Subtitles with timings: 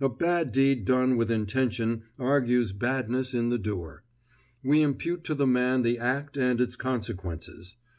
[0.00, 4.04] A bad deed done with intention argues badness in the doer.
[4.64, 7.76] We impute to the man the act and its consequences.